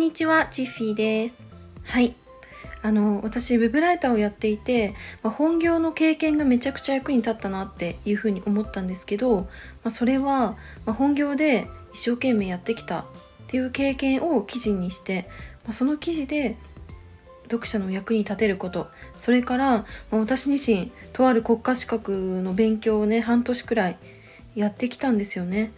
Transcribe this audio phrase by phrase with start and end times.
[0.00, 1.46] んにちは、チッフィーです。
[1.84, 2.14] はい。
[2.80, 9.48] あの、私、ウェブライターをやっていて、まあ、本業の経験がめちゃくちゃ役に立ったなっていうふうに思ったんですけど、ま
[9.84, 13.04] あ、それは、ま、本業で一生懸命やってきたっ
[13.48, 15.28] ていう経験を記事にして、
[15.66, 16.56] まその記事で
[17.42, 23.98] 読者の役に立てることそれから、ま私自身とある国家資格の勉強をね半年くらい
[24.54, 25.72] やってきたんですよね。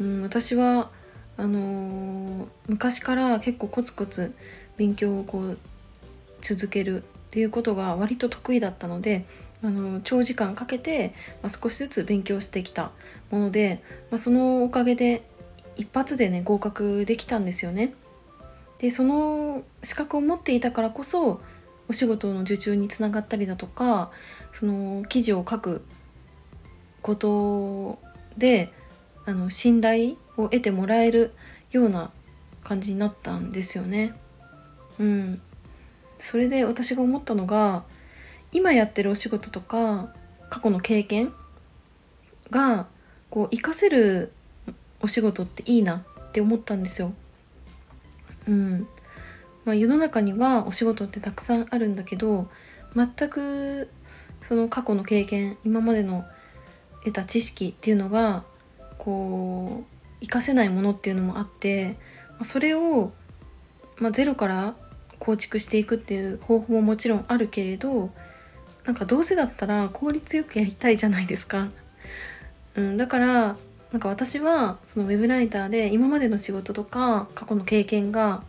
[0.00, 0.90] うん、私は
[1.36, 4.34] あのー、昔から結構コツコツ
[4.76, 5.58] 勉強をこう
[6.40, 9.26] 続けるっていうことが割と得意だったので、
[9.62, 12.90] あのー、長時間かけて、まあ、少しずつ勉強してきた
[13.30, 15.22] もので、まあ、そのおかげで
[15.76, 17.92] 一発でね合格できたんですよね。
[18.78, 21.40] でその資格を持っていたからこそ
[21.88, 24.10] お仕事の受注につながったりだとか
[24.52, 25.84] その記事を書く
[27.00, 27.98] こと
[28.36, 28.72] で
[29.24, 31.32] あの信頼を得てもらえる
[31.70, 32.10] ような
[32.64, 34.14] 感じになったんですよね。
[34.98, 35.40] うん、
[36.18, 37.84] それで私が思ったのが
[38.52, 40.12] 今やってるお仕事とか
[40.48, 41.32] 過去の経験
[42.50, 42.86] が
[43.30, 44.32] こう活かせる
[45.00, 47.12] お仕事っていいなって思ったんですよ。
[48.48, 48.86] うん
[49.64, 52.48] まあ、世の中にはお仕事ってたくさんあるんだけど
[52.94, 53.90] 全く
[54.48, 56.24] その過去の経験今までの
[57.04, 58.44] 得た知識っていうのが
[58.98, 61.96] こう活かせないものっていうのもあって
[62.42, 63.12] それを、
[63.98, 64.74] まあ、ゼロから
[65.18, 68.10] 構築していくっていう方法ももちろんあるけれど
[68.84, 71.68] なんかどうせだったら効率よくやりたいじゃないですか。
[72.76, 73.56] うん、だから
[73.92, 78.42] なんか私はそのウェブライターで今までの仕事とか過去の経験が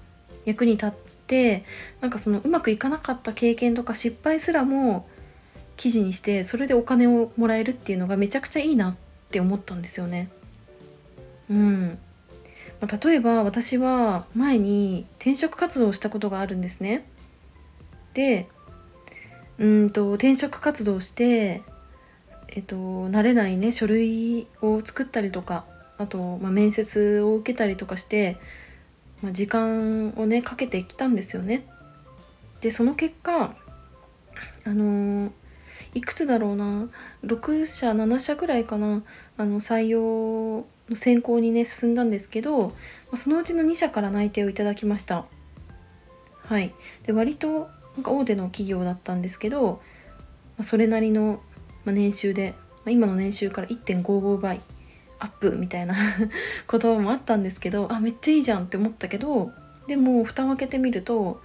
[0.46, 0.92] 役に立っ
[1.28, 1.64] て
[2.02, 5.08] なんかそのうまくいかなかった経験とか失敗すらも
[5.76, 8.96] 記事にしてそれでお金をもらえるっていうのがめちゃくちゃいいなっ
[9.30, 10.30] て思ったんですよね。
[11.50, 12.00] うん、
[12.82, 17.06] まあ、例えば私は前に転職活動をしたことがあるんですね。
[18.14, 18.48] で
[19.60, 21.62] うんと転職活動して
[22.50, 25.66] えっと、慣れないね書類を作ったりとか
[26.00, 28.38] あと、まあ、面接を受けたりとかして、
[29.22, 31.68] まあ、時間をねかけてきたんですよね。
[32.62, 33.56] でその結果
[34.66, 35.32] あの、
[35.94, 36.90] いくつだろうな
[37.24, 39.04] 6社7社ぐらいかな
[39.38, 42.74] あの採用の選考にね進んだんですけど、
[43.16, 45.26] そのうちの2社から内定をいただきました。
[46.44, 46.74] はい、
[47.06, 49.82] で割となんか大手の企業だったんですけど、
[50.62, 51.42] それなりの、
[51.86, 52.54] 年収で、
[52.86, 54.62] 今の年収から1.55倍
[55.20, 55.96] アップみたいな
[56.68, 59.52] こともあったんですけどあめっちゃいいじゃんって思ったけど
[59.88, 61.42] でも蓋を開けてみると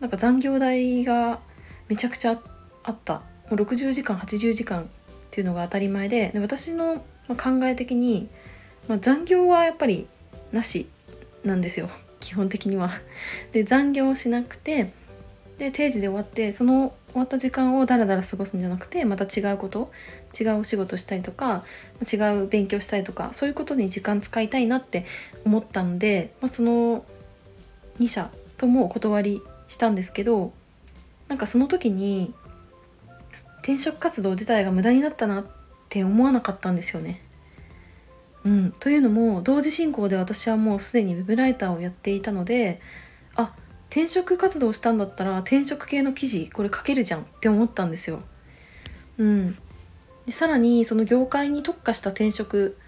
[0.00, 1.40] なんか残業代が
[1.88, 2.40] めちゃくちゃ
[2.84, 4.86] あったもう60時間80時間っ
[5.30, 8.28] ていうのが当たり前でで私の考え的に、
[8.88, 10.06] まあ、残業はやっぱり
[10.52, 10.88] なし
[11.44, 11.88] なんですよ
[12.20, 12.90] 基本的には。
[13.52, 14.92] で残業しなくて
[15.58, 19.90] で定時で終わってその終わった時間をダラダラ過ごすんじゃなくてまた違うこと
[20.38, 21.64] 違うお仕事したりとか
[22.12, 25.04] 違う勉強したりとかそういうことに時間使いたいなって
[25.44, 27.04] 思ったので、まあ、その
[27.98, 30.52] 2社ともお断りしたんですけど
[31.28, 32.32] なんかその時に
[33.62, 35.46] 転職活動自体が無駄になったなっ
[35.88, 37.22] て思わなかったんですよね。
[38.48, 42.80] うん、というのも同時進行で私はもうすでにウェブライターをやっていたので
[43.36, 43.54] あ
[43.90, 48.22] 転職活動したんだったら転職系の記事これ書けるじゃんって思ったんですよ。
[49.18, 49.58] うん、
[50.24, 52.78] でさらにその業界に特化した転職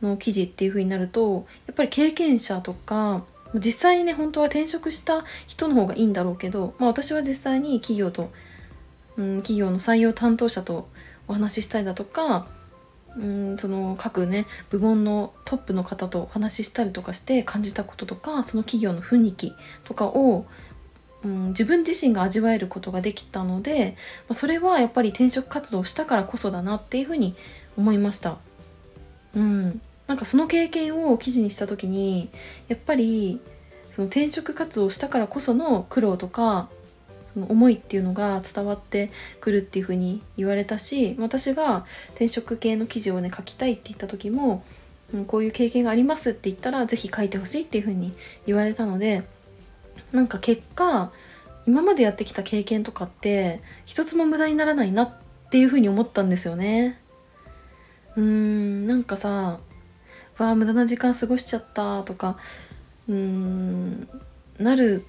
[0.00, 8.30] の記事っていう風になるとやっぱり経験者とか実際にね本当は転職した人の方がいいんだろうけど、まあ、私は実際に企業と、
[9.18, 10.88] うん、企業の採用担当者と
[11.28, 12.46] お話ししたりだとか
[13.16, 19.52] うんその各ね部門のトップの方とお話ししたりとかして感じたこととかその企業の雰囲気
[19.84, 20.46] とかを、
[21.24, 23.96] うん、自分自身が味わえることができたので
[24.30, 27.34] それはやっぱり転職活動したからこそだなっていうふうに
[27.76, 28.38] 思いました。
[29.34, 32.28] うん、なんかその経験を記事にした時に
[32.68, 33.40] やっぱり
[33.94, 36.68] その転職活動したからこその苦労とか
[37.36, 44.64] 思いっていうのが伝わってくるっていうふうに言われたし私が転職系の記事をね書きたいって言った時も、
[45.26, 48.12] こういう経験がありますって言ったら是非書いてほしいっていうふうに
[48.46, 49.22] 言われたので
[50.10, 51.12] なんか結果
[51.66, 55.12] 今までやってきた経験とかって一つも無駄にならないなっ
[55.50, 56.98] ていうふうに思ったんですよね。
[58.16, 59.58] うーんなんかさ
[60.38, 62.36] わあ無駄な時間過ごしちゃったとか
[63.08, 64.08] うーん
[64.58, 65.04] なる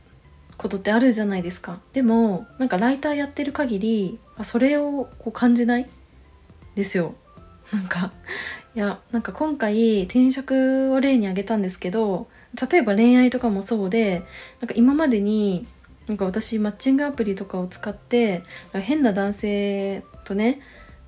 [0.58, 1.80] ことってあるじゃないですか。
[1.94, 5.90] でもなんかライターやってる限りそれをこう感じない
[6.76, 7.16] ですよ。
[7.72, 8.12] なんか
[8.76, 12.28] いやなんか今回転職を例に挙げたんですけど
[12.70, 14.24] 例えば恋愛とかもそうで
[14.62, 15.68] なんか今までに
[16.08, 20.60] なんか私マッチングアプリとかを使って変な男性とね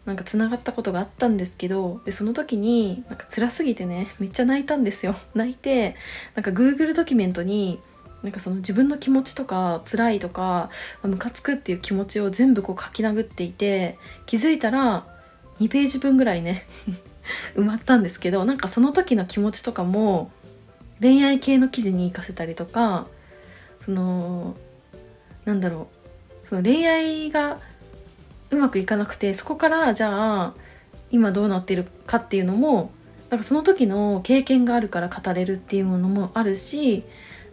[0.05, 5.15] なんかつながったことがあったんですけどでその時になんか辛すぎてねめっちゃ泣いたんですよ。
[5.33, 5.95] 泣いて
[6.35, 7.79] なんか Google ドキュメントに
[8.23, 10.69] なんかその自分の気持ちとか辛いとか
[11.03, 15.05] ムカつくっていう気持ちを全部こう書き殴っていて気づいたら
[15.59, 16.65] 2ページ分ぐらいね
[17.55, 20.31] 埋まったんですけどなんかその時の気持ちとかも
[21.01, 23.07] 恋愛系の記事に活かせたりとか
[23.79, 24.55] その
[25.45, 25.87] なんだろ
[26.45, 27.59] うその恋愛が
[28.49, 30.53] うまくいかなくてそこからじゃあ
[31.11, 32.91] 今どうなってるかっていうのも
[33.29, 37.03] なんかその時の経験があるから語れるっていうものもあるし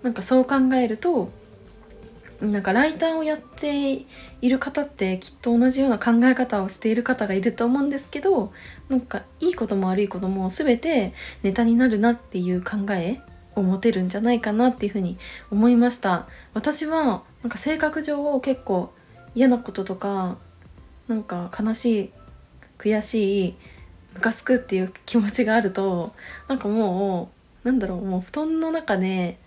[0.03, 1.31] なんかそう考えると
[2.41, 4.07] なんかライターをやってい
[4.43, 8.53] る方ってきっと同じような考え方をしている方がいると思うんですけど
[8.89, 11.13] なんかいいことも悪いことも全て
[11.45, 13.21] ネタになるなっていう考え
[13.55, 15.19] を持てるんじゃないかなっていうふうに
[15.51, 16.27] 思いました。
[16.55, 18.93] 私はなんか性格上結構
[19.35, 20.39] 嫌なこととか
[21.07, 22.11] なんか悲しい
[22.79, 23.55] 悔しい
[24.15, 26.13] ムカつくっていう気持ちがあると
[26.49, 27.31] なんかも
[27.65, 29.39] うなんだろうもう布団の中で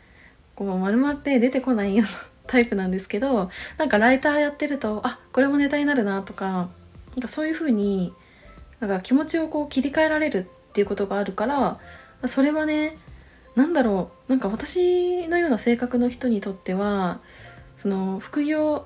[0.56, 2.12] こう丸まって出てこないような
[2.48, 6.69] タイプなんですけどなんかライターやってるとあこれもネタになるなとか
[7.16, 8.13] なんかそういう風に
[8.80, 11.80] なんか気持ちをこう切り替えられるっていうことがあるから
[12.28, 12.98] それはね
[13.56, 17.19] 何だろうなんか私のような性格の人にとっては
[17.78, 18.86] その副業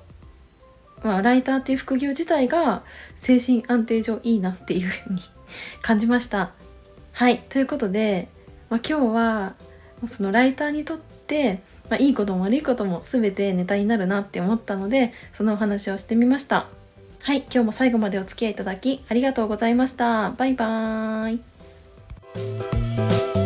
[1.02, 2.82] まあ、ライターっていう副業自体が
[3.16, 5.22] 精神安定上いいなっていうふうに
[5.82, 6.52] 感じました。
[7.12, 8.28] はいということで、
[8.68, 9.54] まあ、今日は
[10.06, 11.09] そのライターにとって
[11.88, 16.66] まあ、いいことも悪いことも全てネタになるなって思ったのでそのお話をしてみました。
[17.22, 20.30] はい今日も最後までお付き合いいただきありがとうございました。
[20.30, 21.34] バイバー
[23.36, 23.39] イ。